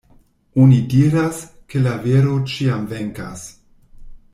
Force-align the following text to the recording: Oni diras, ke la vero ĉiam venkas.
Oni 0.63 0.79
diras, 0.93 1.43
ke 1.73 1.83
la 1.85 1.95
vero 2.09 2.35
ĉiam 2.55 2.91
venkas. 2.97 3.49